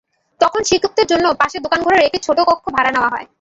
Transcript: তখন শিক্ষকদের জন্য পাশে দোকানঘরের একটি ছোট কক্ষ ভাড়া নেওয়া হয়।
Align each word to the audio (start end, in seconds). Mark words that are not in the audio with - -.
তখন 0.41 0.61
শিক্ষকদের 0.63 1.07
জন্য 1.07 1.25
পাশে 1.41 1.57
দোকানঘরের 1.65 2.01
একটি 2.03 2.19
ছোট 2.23 2.37
কক্ষ 2.41 2.65
ভাড়া 2.75 2.91
নেওয়া 2.91 3.09
হয়। 3.09 3.27